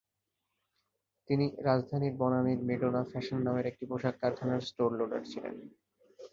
[1.29, 5.55] তিনি রাজধানীর বনানীর Madonna fashion নামের একটি পোশাক কারখানার স্টোর লোডার ছিলেন।